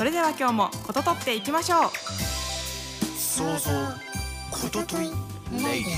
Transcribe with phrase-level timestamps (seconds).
[0.00, 1.90] それでは今日もこととっていきましょう。
[3.18, 3.70] 想像
[4.50, 5.92] ことといレイディ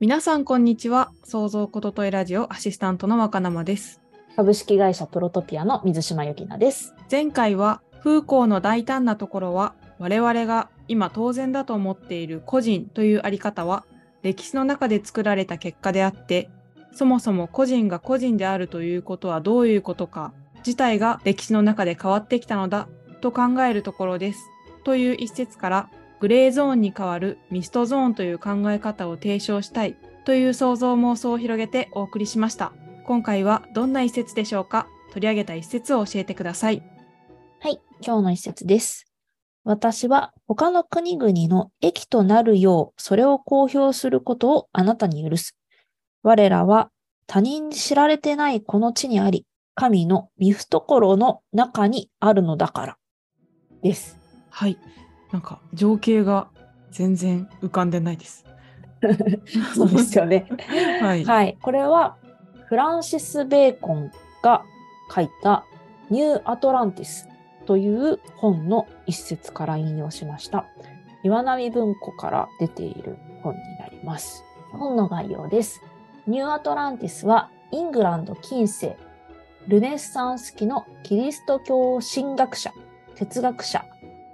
[0.00, 1.12] 皆さんこんにちは。
[1.22, 4.00] 創造ことといラジオアシスタントの若生です。
[4.34, 6.92] 株式会社プロトピアの水島由紀奈です。
[7.08, 13.84] 前回は風光の大胆なところは我々が今当然だと思っている個人というあり方は
[14.22, 16.50] 歴史の中で作られた結果であって
[16.94, 22.88] そもそも個人が個人であるということはどういうことか自体が歴史の中で変わってきたのだ
[23.20, 24.40] と考えるところです
[24.84, 32.72] という一節からグレーゾーンに代わるミストゾーンという考え方を提唱したいという想像妄想を広げてお送りしました
[33.04, 34.86] 今回はどんな一節でしょうか？
[35.10, 36.82] 取り上げた一節を教えてください
[37.60, 39.06] はい、今日の一節です。
[39.64, 45.56] 私は他の国々の益となるようそれを公表することをあなたに許す。
[46.24, 46.88] 我らは
[47.26, 52.96] 他人に知られてないこの地にあり、神の見懐の中にあるのだから。
[53.82, 54.18] です。
[54.48, 54.78] はい。
[55.32, 56.48] なんか情景が
[56.90, 58.46] 全然浮かんでないです。
[59.76, 60.46] そうですよね。
[61.02, 61.24] はい。
[61.26, 61.58] はい。
[61.60, 62.16] これは
[62.68, 64.10] フランシス・ベーコン
[64.42, 64.64] が
[65.14, 65.66] 書いた
[66.08, 67.28] ニュー・アトランティス
[67.66, 70.64] という本の一節から引用しました。
[71.22, 74.42] 岩波文庫から出ている本になります。
[74.72, 75.82] 本の概要です。
[76.26, 78.96] ニュー・アトランティスはイングランド近世、
[79.68, 82.72] ルネッサンス期のキリスト教神学者、
[83.14, 83.84] 哲学者、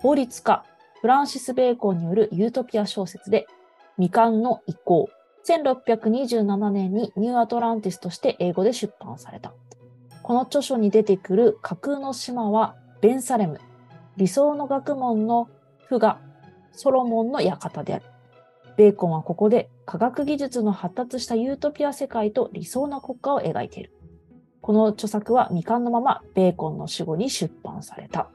[0.00, 0.64] 法律家、
[1.00, 3.48] フランシス・ベーコンによるユートピア小説で、
[3.96, 5.08] 未完の遺稿、
[5.48, 9.52] 1627年にニューアトランティスとして英語で出版された。
[10.22, 13.58] この著書に出てくる架空の島はベンサレム、
[14.16, 15.48] 理想の学問の
[15.88, 16.20] 父が
[16.70, 18.04] ソロモンの館である。
[18.80, 23.92] ベーコンはここで科学技術の発達したユートピア世界と理想な国家を描いている。
[24.62, 28.30] この著作は未完のままベーコンの死後に出版された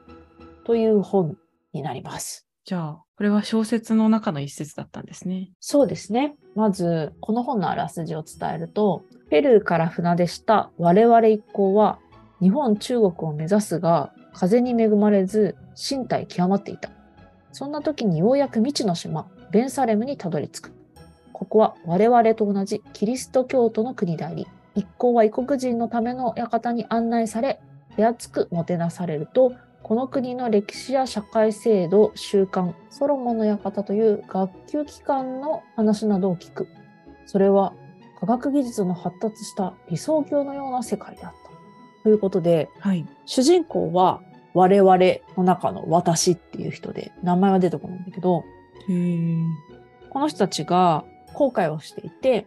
[0.64, 1.36] という本
[1.72, 2.46] になります。
[2.64, 5.50] じゃあ、これは小説の中の一節だったんですね。
[5.58, 6.36] そうですね。
[6.54, 11.98] まず、この本のあらすじを伝えると、ペルーから船出した我々一行は、
[12.40, 16.90] 日本、中国を目指すが、風に恵まれず、身体極まっていた。
[17.50, 20.72] そんな時にようやく未知の島、ベンサレムにたどり着く。
[21.32, 27.58] ここは我々と同じキリスト教徒の国であり、一行は異国人のための館に案内され、
[27.96, 36.68] 手厚くもてなされると、この国の歴史や社会制度、習慣、ソロモンの館という学級機関の話などを聞く。
[37.24, 37.72] それは
[38.20, 42.02] 科学技術の発達した理想郷のような世界であった。
[42.02, 43.06] ということで、はい。
[43.24, 44.20] 主人公は
[44.52, 44.98] 我々
[45.38, 48.44] の中の私っていう人で、名前は出てこないんだけど、
[50.10, 51.04] この人たちが
[51.34, 52.46] 後悔をしていて、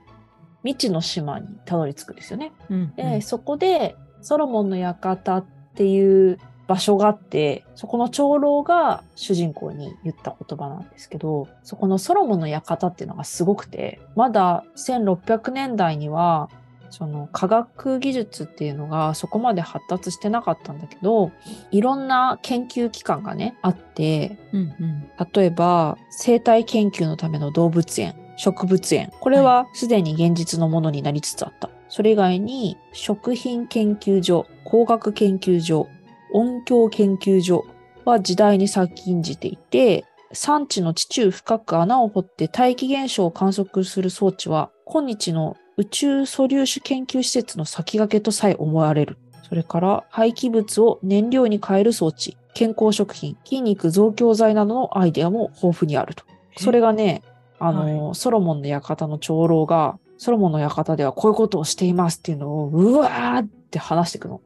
[0.63, 2.51] 未知の島にたどり着くんですよね。
[2.69, 5.45] うんで、そこでソロモンの館っ
[5.75, 16.49] ていう場所があって、そこの長老が主人公に言った言葉なんですけど、そこのソロモンの館っていうのがすごくて、まだ1600年代には、
[16.89, 21.31] その科学技術っていうのがそこまで発達してなかったんだけど、
[21.71, 25.09] いろんな研究機関がね、あって、うんうん。
[25.33, 29.11] 例えば生態研究のための動物園植物園。
[29.19, 35.87] これはすでに現実のものになりつつあった、それ以外に食品研究所工学研究所
[36.31, 37.65] 音響研究所
[38.05, 49.17] は時代に先んじていて産地の地中深く穴を掘って大気現象を観測する装置は今日の宇宙素粒子研究施設の先駆けとさえ思われる
[49.49, 56.23] それから廃棄物を燃料に変える装置、健康食品、筋肉増強剤などのアイデアも豊富にあると。
[56.57, 57.23] それがね、
[57.57, 64.41] あの、ソロモンの館の長老が、ソロモンの館ではこういうことをしていますっていうのを、うわーって話していくの。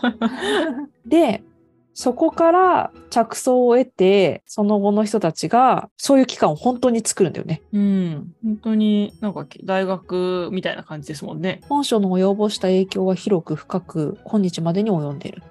[1.04, 1.44] で、
[1.98, 7.62] そこから着想を得て、その後の人たちが、そういう機関を本当に作るんだよね。
[7.72, 8.34] うん。
[8.44, 11.62] 本当になんか大学みたいな感じですもんね。
[11.70, 15.42] 本書の及ぼした影響は広く深く今日までに及んでいる。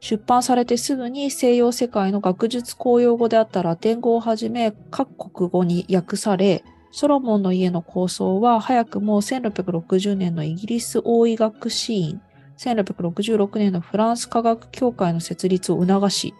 [0.00, 12.20] 出版されてすぐに西洋世界の学術公用語であったラテン語をはじめ各国語に訳され、ソロモンの家の構想は早くも1660年のイギリス王医学士院
[12.58, 16.34] 1666年のフランス科学協会の設立を促し、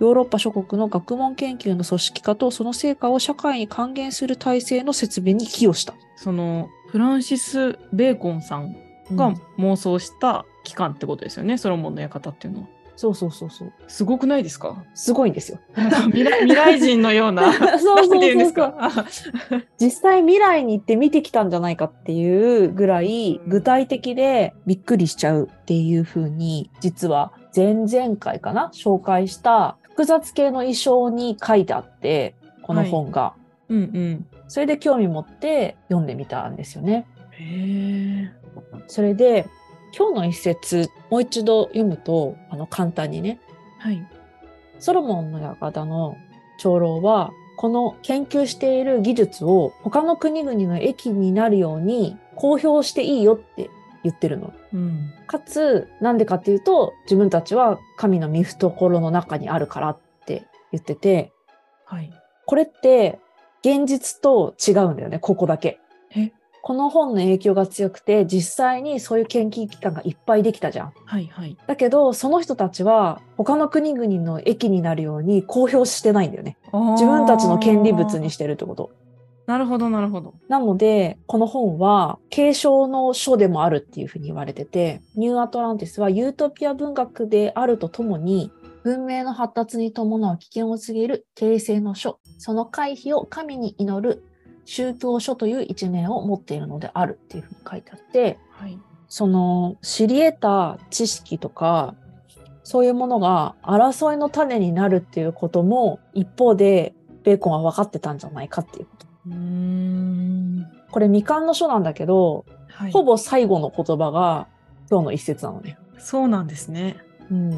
[0.00, 5.94] ヨーロッパ諸国の学問研究の組織化とその成果を社会に還元する体制の設備に寄与した。
[6.16, 8.76] そのフランシス・ベーコンさん
[9.14, 12.68] が妄想した期間ってことですよね、ソロモンの館っていうのは。
[13.00, 13.72] そうそうそうそう。
[13.86, 14.82] すごくないですか？
[14.92, 15.60] すごいんですよ。
[16.10, 17.52] 未来未来人のような。
[17.54, 18.90] そうそうなんていうそうか？
[19.80, 28.72] 実際未来に行って見てきたんじゃないかっていうぐらいうん具体的でびっくりしちゃうっていう風に実は前々回かな？
[28.74, 33.34] 紹介した複雑系の衣装に書いてあってこの本が、
[33.68, 34.26] うんうん。
[34.48, 37.06] それで興味持って読んでみたんですよね。
[37.30, 37.44] へ
[38.24, 38.32] え。
[38.88, 39.46] それで
[39.96, 43.40] 今日の一節もう一度読むとあの簡単にね
[43.78, 44.06] はい。
[44.78, 46.16] ソロモンの館の
[46.58, 53.68] 長老は、この研究している技術を他の国々の益になるように公表していいよって
[54.04, 54.52] 言ってるの。
[54.72, 55.12] うん。
[55.26, 61.32] かつ、なんでかっていうと、自分たちは神の御懐の中にあるからって言ってて、
[61.84, 62.12] はい。
[62.46, 63.18] これって
[63.62, 65.80] 現実と違うんだよね、ここだけ。
[66.68, 70.92] えこの本の影響が強くて、実際にそういう研究機関がいっぱいできたじゃん。
[71.06, 71.56] はいはい。
[71.66, 76.58] だけど、その人たちは他の国々の益になるように公表してないんだよね。
[76.92, 78.90] 自分たちの権利物にしてるってこと。
[79.46, 80.34] なるほどなるほど。
[80.48, 88.52] なので、この本は継承の書でもあるっていうふうに言われてて、ニューアトランティスはユートピア文学であるとともに、
[88.84, 94.22] 文明の発達に伴う危険を告げる形成の書、その回避を神に祈る
[94.68, 98.78] 宗教書という一面を持っているのであるっていうふうに書いてあって、はい。
[99.08, 101.94] その知り得た知識とか
[102.62, 106.94] そういうものが争いの種になるっていうことも一方で
[107.24, 109.06] ベーコンは分かってたんじゃないかっていうこと。
[109.28, 110.66] うーん。
[110.90, 112.92] これ未完の書なんだけど、はい。
[112.92, 114.48] ほぼ最後の言葉が
[114.90, 115.78] 今日の一節なのね。
[115.96, 116.98] そうなんですね。
[117.30, 117.50] うん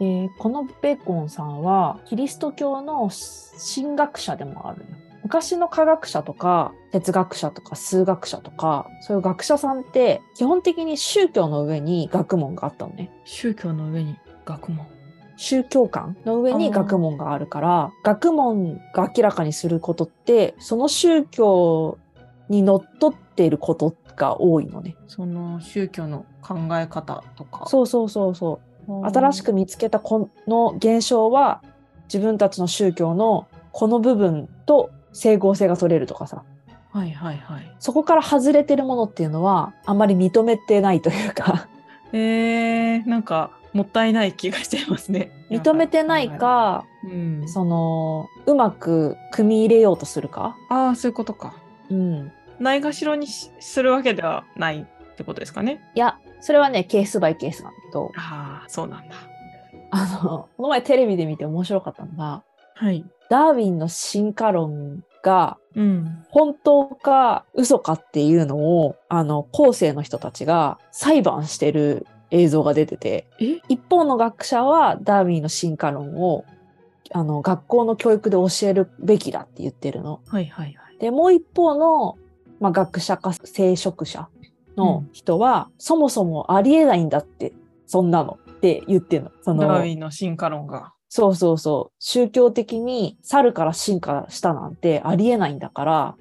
[0.00, 3.10] でこのベーコンさんはキリスト教の
[3.74, 5.07] 神学者でもあるのよ。
[5.28, 13.10] 昔の科学者とか哲学者とか数学者とかそういう学者さんって基本的に宗教の上に学問があったのね。
[13.24, 14.16] 宗教の上に
[14.46, 14.86] 学問。
[15.36, 21.98] 宗教観の上に学問があるから学問が明らかにすることってその宗教
[22.48, 24.96] にのっとっていることが多いのね。
[25.06, 27.66] その宗教の考え方とか。
[27.68, 29.02] そうそうそうそう。
[29.02, 31.62] う新しく見つけたこの現象は
[32.04, 36.44] 自分たちの宗教のこの部分と整合性が取れるとかさ
[36.92, 37.76] はいはいはい。
[37.78, 41.68] そこから外れてるものっていうのはあんまり認めてないというか
[42.12, 45.30] えー、なんかもったいない気がしちゃいますね。
[45.50, 47.48] 認めてないかうん。
[47.48, 51.54] そのうまく組み入れようとするか、ああ、そういうことか。
[51.90, 55.80] うん、ないがしろにしするわけではないってことですかね。
[55.94, 59.14] いやそれはねケースバイケースなんだけどああ、そうなんだ。
[59.90, 62.42] あのこの前テレビで見て面白かったのが
[62.74, 63.04] はい。
[63.30, 66.24] ダーウィンの進化論がうん。
[66.30, 73.60] 本当か嘘かっていうのを、あの、後世の人たちが裁判してる映像が出てて、え？
[73.68, 76.44] 一方の学者はダーウィンの進化論を、
[77.12, 80.20] あの、学校の教育で教えるべきだって言ってるの。
[80.26, 80.98] はいはいはい。
[80.98, 82.16] で、もう一方の、
[82.58, 84.28] まあ、学者か聖職者
[84.76, 87.52] の人は、そもそもありえないんだって、
[87.86, 89.30] そんなのって言ってるの。
[89.42, 90.92] そのダーウィンの進化論が。
[91.08, 91.96] そうそうそう。
[91.98, 96.16] 宗教的に猿から進化したなんてありえないんだから、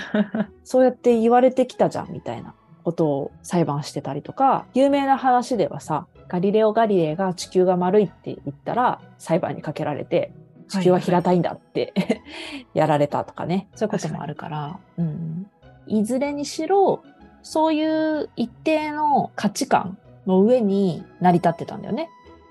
[0.64, 10.32] そうやって言われてきたじゃんみたいなことを裁判してたりとか、有名な話ではさ、ガリレオ・ガリレイが地球が丸いって言ったら裁判にかけられて、
[10.68, 11.92] 地球は平たいんだって、
[12.72, 15.50] やられたとかね、そういうこともあるから、うん、
[15.86, 17.02] いずれにしろ、
[17.42, 22.08] そういう一定の価値観の上に成り立ってたんだよね、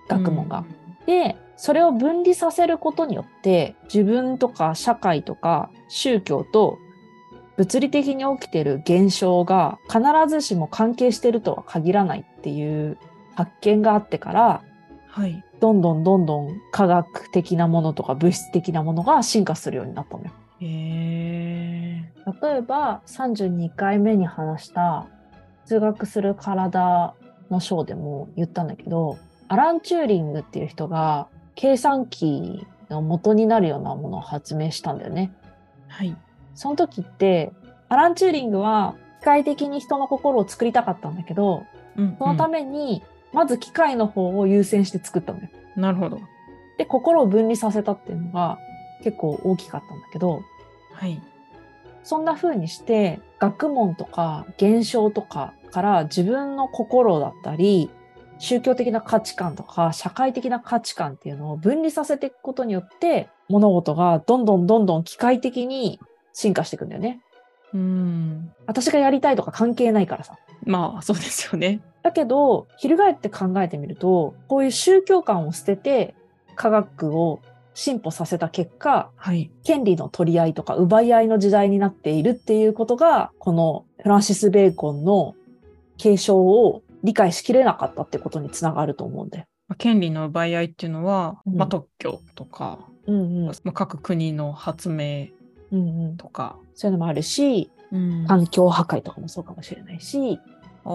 [0.09, 0.65] 学問が。
[1.05, 6.77] で、それを分離させることによって、自分とか社会とか宗教と
[7.57, 12.97] 物理的に起きている現象が必ずしも関係してるとは限らないっていう
[13.35, 14.63] 発見があってから、
[15.09, 15.43] はい。
[15.59, 20.31] どんどんどんどん科学的なものとか物質的なものが進化するようになったのよ。
[20.61, 22.11] へえ
[22.41, 25.07] 例えば32回目に話した
[25.65, 27.13] 通学する体
[27.51, 29.17] の章でも言ったんだけど、
[29.49, 31.27] アラン・チューリングっていう人が
[31.59, 35.33] 計算機の元になるようなものを発明したんだよね。
[35.89, 36.15] はい。
[36.55, 37.51] その時って、
[37.89, 41.65] アラン・チューリングは機械的に人の心を作りたかったんだけど、
[41.97, 45.49] うんそのために、まず機械の方を優先して作ったのよ。
[45.75, 46.21] うんなるほど。
[46.77, 48.57] で、心を分離させたっていうのが
[49.03, 50.43] 結構大きかったんだけど、
[50.93, 51.21] はい。
[52.03, 57.91] そんな風にして学問とか現象とかから自分の心だったり
[58.39, 65.99] 宗教的な価値観とか社会的な価値観っていうのを分離させていくことによって物事がどんどんどんどん機械的に
[66.33, 67.21] 進化していくんだよね。
[67.73, 68.51] うん。
[68.65, 70.37] 私がやりたいとか関係ないからさ。
[70.63, 71.81] まあ、そうですよね。
[72.01, 76.15] だけど、翻って考えてみると、こういう宗教観を捨てて
[76.55, 77.41] 科学を
[77.73, 79.51] 進歩させた結果、はい。
[79.63, 85.35] 権利の取り合いとか奪い合いの時代になっているっていうことが、このフランシス・ベーコンの
[85.97, 89.45] 継承を理解しきれなかったってことにつながると思うんだよ。
[89.67, 93.45] まあ権利の奪い合いっていうのは、うんまあ、特許とか、うんうん。
[93.45, 95.27] まあ、各国の発明
[95.71, 96.17] うんうん。
[96.17, 96.57] とか。
[96.73, 100.39] そういうのもあるし、うん環境破壊とかもそうかもしれないし、
[100.85, 100.89] あ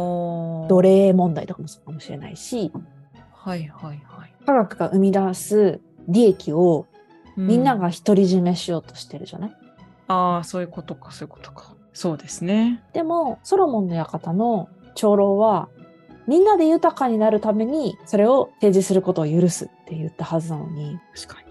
[0.68, 2.70] 奴隷問題とかもそうかもしれないし、
[3.32, 4.34] はいはいはい。
[4.46, 6.86] 科学が生み出す利益を
[7.36, 9.56] みんなが独り占めしようとしてるじゃない、
[10.08, 11.74] ああ、そういうことか、そういうことか。
[11.92, 12.82] そうですね。
[12.92, 15.68] でも、ソロモンの館の長老は、
[16.26, 21.48] みんなで豊かになるために、それを提示することを許すって言ったはずなのに、確かに。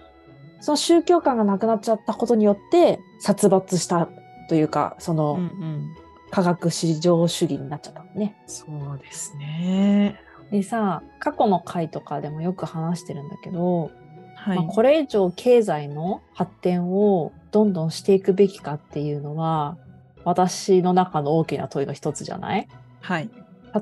[0.61, 4.07] その宗教観がなくなっちゃったことによって、殺伐した
[4.49, 5.95] というか、その、うんうん。
[6.31, 8.35] 科学至上主義になっちゃったのね。
[8.47, 10.19] そうですね。
[10.49, 13.91] でさ、過去の回とかでもよく話してるんだけど、
[14.35, 14.57] はい。
[14.57, 19.77] まあ、これ以上経済の発展をどんどんしていくべきかっていうのは、
[20.23, 22.67] 私の中の大きな問いの一つじゃない？
[23.01, 23.29] はい。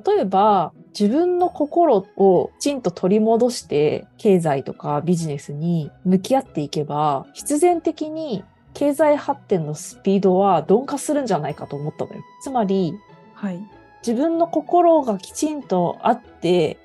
[0.06, 8.44] 例えば自分の心をきちんと取り戻して経済とかビジネスに向き合っていけば必然的に
[8.74, 12.22] 経済発展のスピードは鈍化するんじゃないかと思ったのよ。
[12.42, 12.94] つまり
[13.34, 13.60] はい。
[14.06, 16.78] 自分の心がきちんとあって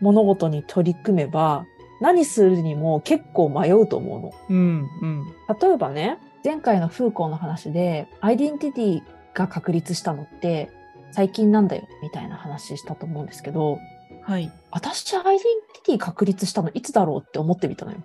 [0.00, 1.66] 物事に取り組めば
[2.00, 4.32] 何するにも結構迷うと思うの。
[4.48, 5.26] うんうん。
[5.60, 9.02] 例えばね前回のフーコーの話でアイデンティティ
[9.34, 10.70] が確立したのって
[11.12, 13.78] 最近なんだよみたいな話したと思うんですけど
[14.22, 14.52] はい。
[14.70, 17.98] 私アイデンティティ確立したのいつだろうって思ってみたのよ。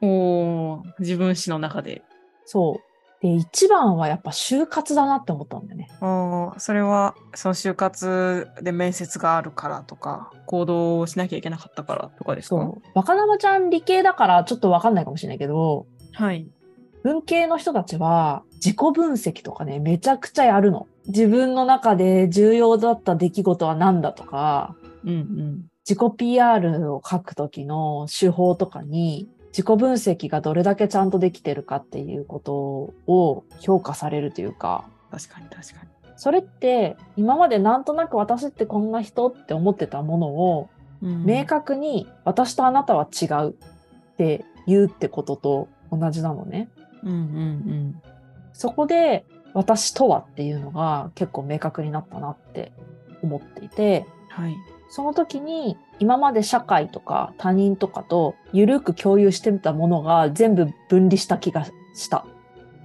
[0.00, 2.02] おー自分史の中で。
[2.44, 2.82] そう。
[3.20, 5.88] で、一番はやっぱ就活だなって思ったんだよね。
[6.00, 12.56] おーそれは、その就活で面接があるからとか、行動をしなきゃいけなかったからとかですか？
[12.56, 12.82] そう。
[12.94, 16.46] 若生ちゃん理系だからちょっとわかんないかもしれないけど、はい。
[17.02, 20.86] 文系の人たちは自己分析とかね、めちゃくちゃやるの。
[21.08, 25.64] 自分の中で重要だった出来事は何だとか、うんうん。
[25.88, 32.54] 自己 PR を書くときの手法とかに、自己分析がどれだけちゃんとできてるかっていうこと
[33.10, 35.88] を評価されるというか、確かに確かに。
[36.16, 40.68] それって今までなんとなく私ってこんな人って思ってたものを
[41.00, 46.68] うん明確に私とあなたは違うって言うってことと同じなのね。
[47.04, 48.02] うんうん
[48.52, 49.24] そこで
[49.54, 52.72] 私とはっていうのが結構明確になったなって
[53.22, 54.44] 思っていて、うん。
[54.44, 54.56] はい。
[54.90, 62.24] その時に今まで社会とか他人とかと緩く共有してたものが全部分離した気がした。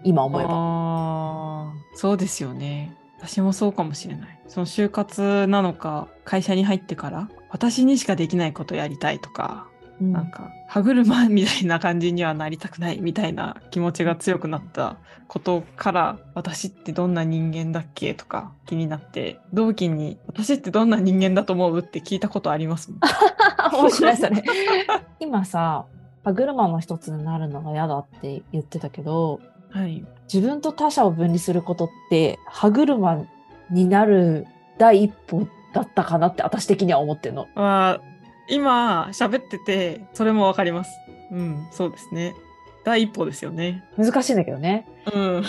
[0.03, 0.49] 今思えば。
[0.51, 2.95] ああ、そうですよね。
[3.19, 4.39] 私もそうかもしれない。
[4.47, 9.67] その就活なのか、会社に入ってから、私にしかできないことやりたいとか、
[10.01, 14.97] うんなんか歯車みたいな感じにはなりたくないみたいな気持ちが強くなった
[15.27, 18.13] ことから私ってどんな人間だっけ？
[18.15, 22.99] とか気になって同期に私ってどんな人間だと思うって聞いたことありますもん。
[23.81, 24.43] 面白いそれ。
[25.19, 25.85] 今さ、
[26.23, 30.03] 歯車の一つになるのが嫌だって言ってたけど、はい。
[30.31, 33.23] 自分と他者を分離することって歯車
[33.69, 34.47] になる
[34.77, 37.47] 第一歩だったかなって私的には思ってるの。
[37.55, 38.12] まあ
[38.49, 40.91] 今喋っててそれもわかります。
[41.31, 42.35] うん、そうですね。
[42.83, 43.83] 第一歩ですよね。
[43.97, 44.87] 難しいんだけどね。
[45.13, 45.43] うん。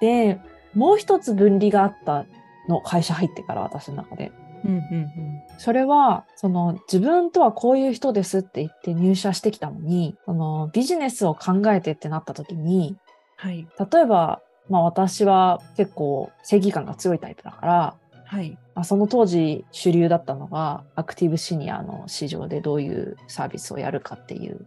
[0.00, 0.40] で、
[0.74, 2.26] もう一つ分離があった
[2.68, 4.32] の、会社入ってから私の中で。
[4.64, 5.42] うんうんうん。
[5.58, 12.96] それは、その自分とはこういう人ですって言って入社してきたのに、そのビジネスを考えてってなった時に、
[13.36, 13.66] はい。
[13.92, 17.94] 例えば、まあ私は結構正義感が強いタイプだから、
[18.32, 18.52] はい。
[18.74, 24.64] まあ、その当時主流だったのがアクティブシニアの市場でどういうサービスをやるかっていう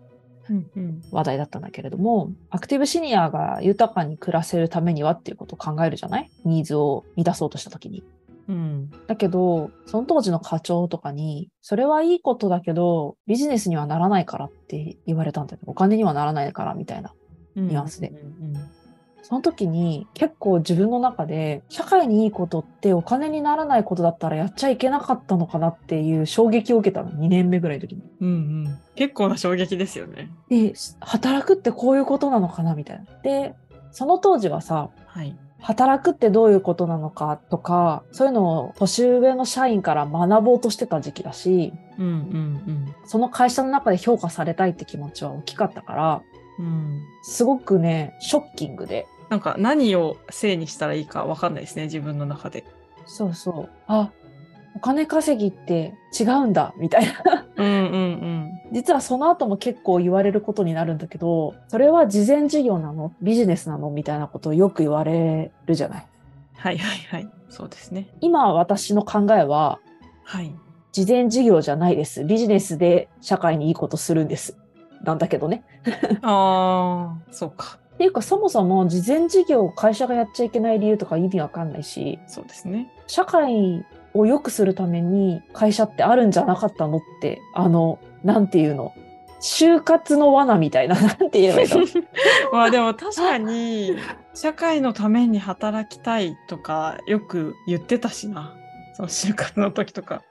[0.48, 1.02] うんうん。
[1.10, 6.30] 話題だったんだけれども、アクティブシニアが豊かに暮らせるためにはっていうことを考えるじゃない？
[6.44, 8.04] ニーズを満たそうとした時に。
[8.48, 8.92] うん。
[9.08, 15.64] だけど、その当時の課長とかに、それはいいことだけど、ビジネスにはならないからって言われたんだよね。
[15.66, 17.12] お金にはならないからみたいな。
[17.56, 18.20] ニニュアンスでうんう
[18.60, 18.72] ん
[19.28, 27.10] その時に結構自分の中で、社会にいいことってお金にならないことだったらやっちゃいけなかったのかなっていう衝撃を受けたの。
[27.10, 28.04] 2年目ぐらいの時に。
[28.22, 28.32] うんう
[28.70, 28.80] ん。
[28.94, 30.30] 結構な衝撃ですよね。
[30.48, 33.06] で、働くってこういうことなのかなみたいな。
[33.24, 33.56] で、
[33.90, 35.36] その当時はさ、はい。
[35.60, 46.22] 働くってどういうことなのかとか、そういうのを年上の社員から学ぼうとしてた時期だし、うんうんその会社の中で評価されたいって気持ちは大きかったから、
[46.60, 46.66] うん。
[46.66, 47.02] うん。
[47.24, 49.08] すごくね、ショッキングで。
[49.30, 52.64] なんか何を正にしたらいいかわかんないですね、自分の中で。
[53.06, 53.70] そうそう。
[53.88, 54.12] あ、
[54.76, 57.46] お金稼ぎって違うんだ、みたいな。
[57.58, 63.14] うんうん実はその後も結構言われることになるんだけど、それは事前事業なの？
[63.22, 63.90] ビジネスなの？
[63.90, 66.08] みたいなことをよく言われるじゃない？
[66.58, 67.30] はいはいはい。
[67.50, 68.10] そうですね。
[68.22, 69.80] 今私の考えは、
[70.24, 70.54] はい。
[70.92, 72.26] 事前事業じゃないです。
[72.26, 74.58] ビジネスで社会にいいことするんです。
[75.04, 75.64] なんだけどね。
[76.22, 77.78] ああ、そうか。
[77.96, 82.92] っていうかそもそも事前事業を会社がやっちゃいけない理由とか意味わかんないし、そうですね。
[83.08, 88.92] 社会を良くするために会社ってあるんじゃなかったのって、あの、なんていうの？
[89.42, 91.78] 就活の罠みたいな、 なんて言えばいいの？
[92.52, 93.96] まあでも確かに
[94.34, 98.56] 社会のために働きたいとかよく言ってたしな。
[98.96, 100.22] その就活の時とか。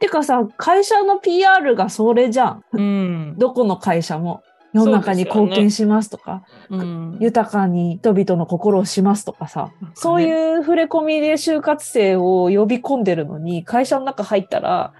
[0.00, 2.64] てかさ、会社の PR がそれじゃん。
[2.72, 3.34] うん。
[3.38, 4.42] どこの会社も。
[4.76, 14.92] 世の中に貢献しますとか、うん、豊かに人々の心をしますとかさ、そういう触れ込みで就活生を呼び込んでるのに、会社の中入ったら、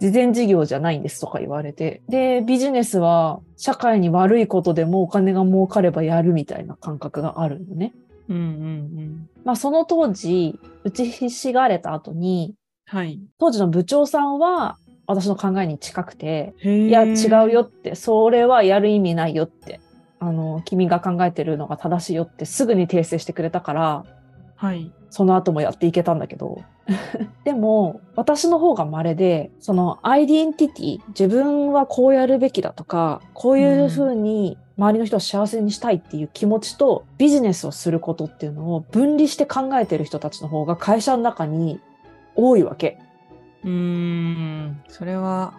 [0.00, 2.02] 事前事業じゃないんですとか言われて。
[2.08, 7.92] で、ビジネスは社会に悪いことでもお金が儲かればやるみたいな感覚があるのね。
[8.28, 9.28] うんうんうん。
[9.44, 13.18] まあその当時、打ちひしがれた後に、はい。
[13.38, 17.62] 当時の部長さんは私の考えに近くて、いいや、違うよ。
[17.62, 19.80] って、それはやる意味ないよって、
[20.18, 24.04] あの、君が考えてるのが正しいよってすぐに訂正してくれたから、
[24.56, 24.90] はい。
[25.10, 26.62] その後もやっていけたんだけど。
[27.44, 41.80] でも、私の方が稀で、そのアイデンティティ、自分はこうやるべきだとか、こういうふうに周りの人を幸せにしたいっていう気持ちと、ビジネスをすることっていうのを分離して考えてる人たちの方が会社の中に
[42.34, 42.98] 多いわけ。
[43.66, 44.82] うーん。
[44.88, 45.54] それは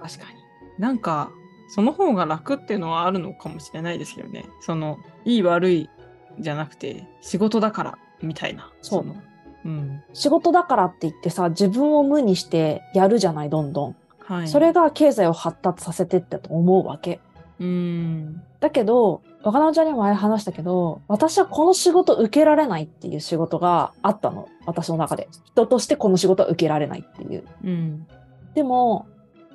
[0.00, 0.38] 確かに。
[0.78, 1.30] なんか
[1.68, 4.46] その方が楽っていうのはあるのかもしれないですけどね。
[4.60, 5.90] そのいい悪い
[6.38, 8.72] じゃなくて仕事だからみたいな。
[8.80, 9.16] そうの
[9.64, 10.02] うん。
[10.12, 13.96] 仕事だからって言ってさ、自分を無にしてやるじゃない、どんどん。
[14.20, 14.48] はい。
[14.48, 17.20] それが経済を発達させてったと思うわけ。
[17.60, 18.42] うーん。
[18.60, 24.48] だけど、若菜ちゃんにも前話したけど、私はこの仕事受けられないっていう仕事があったの。
[24.66, 25.28] 私の中で。
[25.44, 27.44] 人としてこの仕事は受けられないっていう。
[27.64, 28.06] うん。
[28.54, 29.06] でも、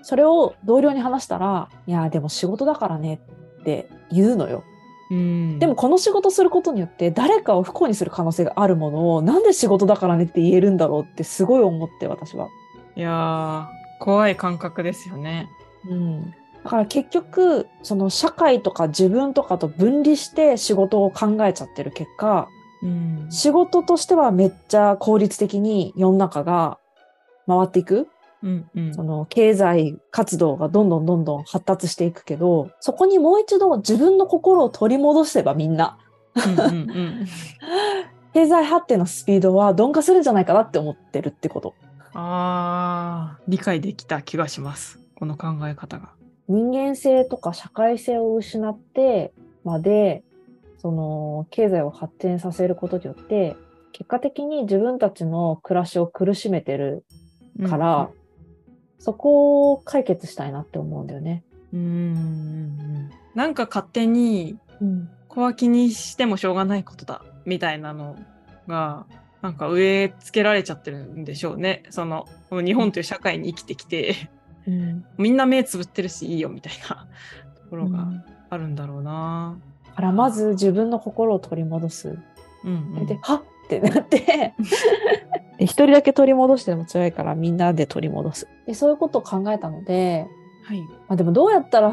[0.01, 3.21] それを同僚に話したら、いや、でも仕事だからね
[3.61, 4.63] って言うのよ。
[5.11, 5.59] うん。
[5.59, 12.47] でもこの仕事することによって誰かを不幸にする可能性があるものをなんで仕事だからねって言えるんだろうってすごい思って私は。
[12.95, 13.67] いやー
[13.99, 15.49] 怖い感覚ですよね。
[15.89, 16.33] うん、
[16.63, 22.47] だから結局その社会とか自分とかと分離して仕事を考えちゃってる結果
[22.81, 23.27] うん。
[23.29, 26.77] 仕事としてはめっちゃ効率的に世の中が
[27.47, 28.07] 回っていく
[28.41, 28.93] うんうん。
[28.93, 35.97] その経済活動がどんどんどんどん発達していくけどそこにもう一度自分の心を取り戻せばみんな
[36.35, 37.27] うんうんうん。
[38.33, 41.75] 経済発展のスピードは鈍化するんじゃないかなって思ってるってこと。
[42.15, 44.99] ああ、理解できた気がします。
[45.15, 46.09] この考え方が。
[46.47, 50.23] 人間性とか社会性を失ってまで、
[50.77, 53.55] その経済を発展させることによって、
[53.93, 57.05] 結果的に自分たちの暮らしを苦しめてる
[57.69, 58.09] から、
[58.99, 61.43] そこを解決したいなって思うんだよね。
[61.73, 63.09] うんうんうん。
[63.35, 65.09] なんか勝手に、うん。
[65.27, 68.15] ここは気にしてもしょうがないことだ、みたいなの
[68.67, 69.05] が、
[69.41, 71.83] なんか植え付けられちゃってるんでしょうね。
[71.89, 74.15] その日本という社会に生きてきて、
[74.67, 75.05] うん。
[75.17, 77.07] みんな目つぶってるしいいよ、みたいな
[77.63, 79.57] ところがうんあるんだろうな。
[79.87, 82.19] だからまず自分の心を取り戻す。
[82.63, 83.05] うん、うん。
[83.05, 84.53] で、はっってなって、
[85.57, 88.47] で一人だけ取り戻しても辛いからみんなで取り戻す。
[88.67, 90.27] で、そういうことを考えたので、
[90.63, 90.81] はい。
[90.81, 91.91] まあ、でもどうやったら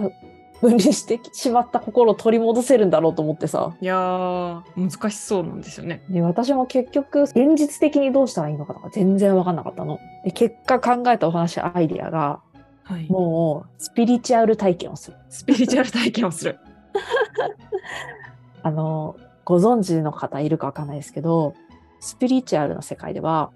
[0.60, 3.74] 分離してしまった心を取り戻せるんだろうと思ってさ。
[3.80, 6.02] いやー、難しそうなんですよね。
[6.10, 9.98] で、私も結局、現実的にどうしたらいいのかとか全然わかんなかったの。
[10.24, 12.40] で、結果考えたお話、アイディアが、
[12.90, 13.06] はい。
[13.08, 15.16] もう、スピリチュアル体験をする。
[15.28, 16.58] スピリチュアル体験をする。
[18.62, 21.54] あの、ご存知の方いるかわかんないですけど、
[22.00, 23.50] スピリチュアルの世界では、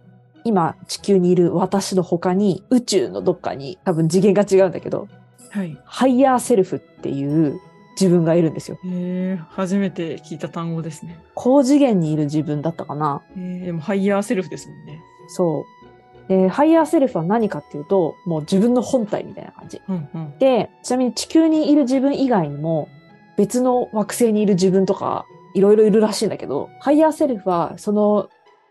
[0.45, 5.09] 今地球にいる私の他に宇宙のどっかに多分次元が違うんだけど、
[5.51, 5.77] はい。
[5.85, 7.61] higher self っていう
[8.01, 8.79] 自分がいるんですよ。
[8.85, 11.19] へえ、初めて聞いた単語ですね。
[11.35, 13.23] 高次元にいる自分だったかな。
[13.37, 15.01] えー、でもハイ self ですもんね。
[15.29, 15.65] そう。
[16.29, 19.81] で、 higher self は何かっていうと、もう自分の本体みたいな感じ。
[19.89, 20.39] うんうん。
[20.39, 22.89] で、ちなみに地球にいる自分以外にも、
[23.37, 28.29] 別の惑星にいる自分とかいろいろいるらしいんだけど、 higher self は、その、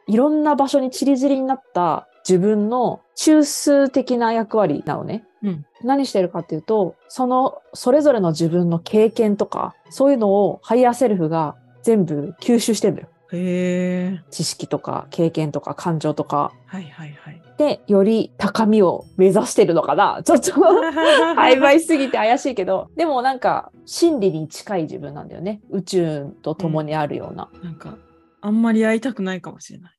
[0.08, 5.24] いろんな場所に散り散りになった自分の中枢的な役割なのね。
[5.44, 13.10] うん何してるかっていうと、その、それぞれの自分の経験とか、そういうのを higher self が全部吸収してんだよ。
[13.34, 14.24] へえ。
[14.32, 16.54] 知識とか経験とか感情とか。
[16.66, 17.42] はいはいはい。
[17.58, 25.62] で、より高みを目指してるのかな ちょっと曖昧すぎて怪しいけど、でもなんか真理に近い自分なんだよね。
[25.70, 27.50] 宇宙と共にあるような。
[27.63, 27.98] なんか、
[28.42, 29.92] あんまり会いたくないかもしれない。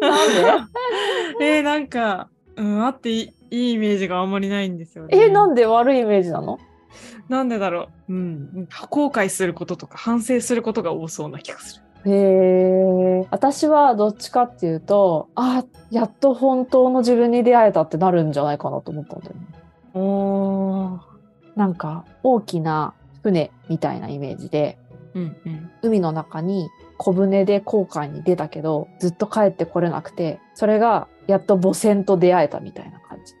[0.00, 0.26] な
[0.62, 0.68] ん
[1.38, 1.44] で？
[1.56, 5.16] えー、なんか、うん、会っていいいいイメージがあんまりないんですよね。
[5.16, 6.58] え、なんで悪いイメージなの？
[7.28, 8.12] なんでだろう。
[8.12, 8.68] うん。
[8.90, 11.83] 後悔することとか反省することが多そうな気がする。
[12.06, 13.26] へえ。
[13.30, 19.40] 私はどっちかっていうと、あ、やっと本当の自分に出会えたってなるんじゃないかなと思ったんだよね。
[19.94, 21.00] おー。
[21.56, 24.78] なんか大きな船みたいなイメージで、
[25.14, 25.70] うんうん。
[25.82, 33.34] 海の中に小舟で航海に出たけど、ずっと帰ってこれなくて、それがやっと母船と出会えたみたいな感じ。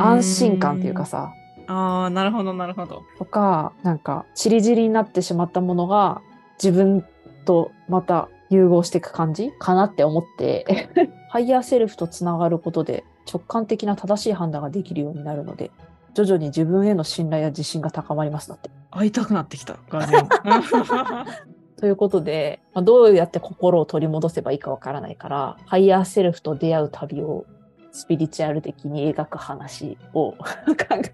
[0.00, 1.04] 安心感っていうか。
[1.06, 1.32] さ、
[1.66, 3.02] ああ、なるほどなるほど。
[3.18, 6.22] とか、なんか、ちりぢりになってしまったものが、
[6.62, 7.04] 自分
[7.48, 10.90] とまた融合していく感じかなって思って、
[11.30, 15.70] higher self とつながることで、直感的な正しい判断ができるようになるので、
[16.12, 18.68] 徐々に自分への信頼や自信が高まりますだって。
[18.90, 21.26] 会いたくなってきた、ガーディアン。
[21.80, 27.46] ということで、まあ、どうやって心を取り戻せばいいかわからないから、 higher self と出会う旅を
[27.92, 30.36] スピリチュアル的に描く話を 考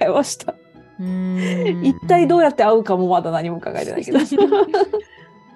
[0.00, 0.54] えました。
[0.98, 4.18] 一体どうややって会うかもまだ何も考えてないけど。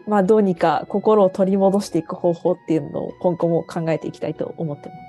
[0.08, 5.00] まあどうにか心を取り戻していく方法っていうのを今後も考えていきたいと思ってます。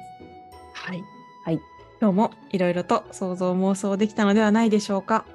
[0.73, 1.03] はい。
[1.45, 1.59] はい。
[2.01, 5.25] 今日もいろいろと想像妄想できたのではないでしょうか。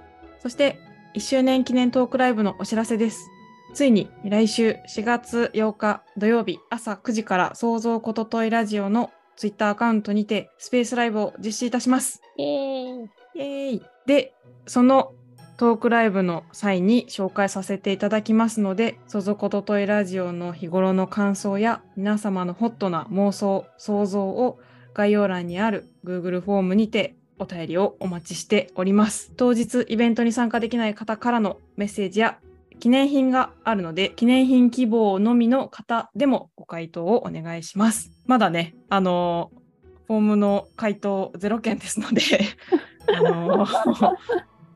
[0.40, 0.78] そして、
[1.14, 3.30] 1周年記念トークライブのお知らせです。
[3.72, 12.20] ついに来週4月8日土曜日朝9時から想像ことといラジオのツイッターアカウントにてスペースライブを実施いたします。
[12.36, 14.34] イエーイイエーイで、
[14.66, 15.12] その
[15.56, 24.58] トークライブの際に紹介させていただきますので、そぞことといラジオの日頃の感想や皆様のホットな妄想、想像を
[24.94, 29.32] 概要欄にある Google フォームにてお便りをお待ちしております。
[29.36, 32.38] 当日イベントに参加できない方からのメッセージや
[32.80, 38.10] 記念品があるので、記念品希望のみの方でもご回答をお願いします。
[38.26, 39.52] まだね、あの
[40.08, 42.22] フォームの回答0件ですので、
[43.06, 43.66] あの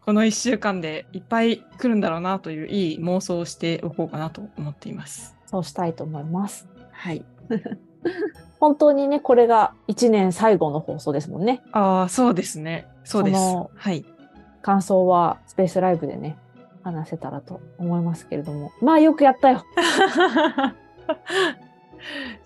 [0.09, 5.37] この1週間でいっぱい来るんだろうなといういい妄想をしておこうかなと思っています。
[5.45, 6.67] そうしたいと思います。
[6.93, 7.27] はい。
[8.59, 11.61] 本当にね、これが1年最後の放送ですもんね。
[11.73, 12.87] ああ、そうですね。
[13.05, 13.39] そうです。
[13.39, 14.07] はい。
[14.63, 16.39] 感想はスペースライブでね、
[16.85, 18.73] 話せたらと思いますけれども。
[18.81, 19.63] まあよくやったよ。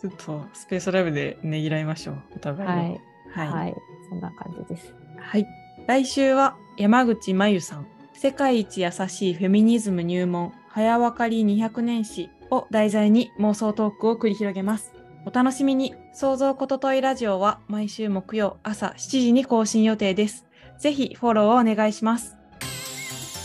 [0.01, 2.17] ちょっとスペースライブでねぎらいましょう。
[2.35, 3.01] お互いをはい。
[3.31, 3.49] はい。
[3.49, 3.77] はい。
[4.09, 4.93] そんな感じです。
[5.17, 5.62] はい。
[5.87, 14.93] 来週は山口真由さん、世界一優しいフェミニズム入門、早わかり200年史を題材に妄想トークを繰り広げます。
[15.27, 15.95] お楽しみに。
[16.15, 20.45] 創造ことといラジオは毎週木曜朝7時に更新予定です。
[20.79, 22.37] ぜひフォローをお願いします。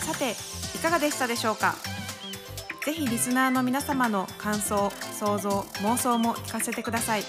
[0.06, 0.32] さて、
[0.78, 1.76] いかがでしたでしょうか？
[2.86, 7.24] ぜひリスナーの皆様の感想、想像、妄想も聞かせてください。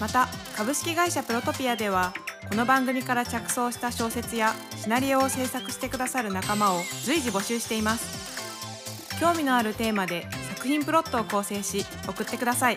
[0.00, 2.14] また株式会社プロトピアでは
[2.48, 9.18] この番組から着想した小説やシナリオを制作してくださる仲間を随時募集しています。
[9.20, 12.76] 興味のあるテーマで作品プロットを構成し送ってください。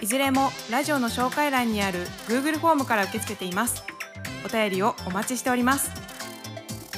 [0.00, 3.84] いずれもラジオの紹介欄にある Google フォームから受け付けています。
[4.46, 5.90] お便りをお待ちしております。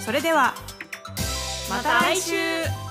[0.04, 0.54] それでは
[1.68, 2.85] また来週。